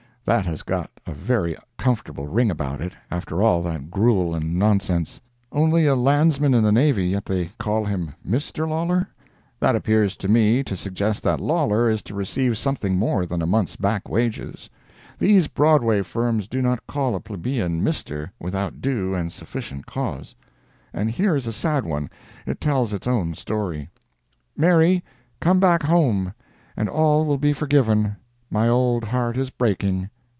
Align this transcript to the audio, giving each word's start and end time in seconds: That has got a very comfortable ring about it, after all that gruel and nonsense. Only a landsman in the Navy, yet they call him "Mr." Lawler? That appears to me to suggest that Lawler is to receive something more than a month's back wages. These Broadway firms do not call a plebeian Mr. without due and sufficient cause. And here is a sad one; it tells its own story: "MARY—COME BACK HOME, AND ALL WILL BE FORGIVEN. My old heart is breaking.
That 0.25 0.45
has 0.45 0.61
got 0.63 0.91
a 1.05 1.13
very 1.13 1.57
comfortable 1.77 2.25
ring 2.27 2.49
about 2.51 2.79
it, 2.79 2.93
after 3.09 3.41
all 3.41 3.61
that 3.63 3.89
gruel 3.91 4.33
and 4.35 4.57
nonsense. 4.57 5.19
Only 5.51 5.85
a 5.87 5.95
landsman 5.95 6.53
in 6.53 6.63
the 6.63 6.71
Navy, 6.71 7.07
yet 7.07 7.25
they 7.25 7.47
call 7.57 7.83
him 7.83 8.13
"Mr." 8.25 8.65
Lawler? 8.69 9.09
That 9.59 9.75
appears 9.75 10.15
to 10.17 10.29
me 10.29 10.63
to 10.63 10.77
suggest 10.77 11.23
that 11.23 11.41
Lawler 11.41 11.89
is 11.89 12.01
to 12.03 12.15
receive 12.15 12.57
something 12.57 12.97
more 12.97 13.25
than 13.25 13.41
a 13.41 13.45
month's 13.47 13.75
back 13.75 14.07
wages. 14.07 14.69
These 15.19 15.47
Broadway 15.47 16.01
firms 16.03 16.47
do 16.47 16.61
not 16.61 16.85
call 16.87 17.15
a 17.15 17.19
plebeian 17.19 17.81
Mr. 17.81 18.29
without 18.39 18.79
due 18.79 19.13
and 19.13 19.33
sufficient 19.33 19.85
cause. 19.85 20.35
And 20.93 21.09
here 21.11 21.35
is 21.35 21.47
a 21.47 21.51
sad 21.51 21.83
one; 21.83 22.09
it 22.45 22.61
tells 22.61 22.93
its 22.93 23.07
own 23.07 23.33
story: 23.33 23.89
"MARY—COME 24.55 25.59
BACK 25.59 25.83
HOME, 25.83 26.33
AND 26.77 26.87
ALL 26.87 27.25
WILL 27.25 27.39
BE 27.39 27.51
FORGIVEN. 27.53 28.15
My 28.53 28.67
old 28.69 29.03
heart 29.05 29.35
is 29.37 29.49
breaking. 29.49 30.09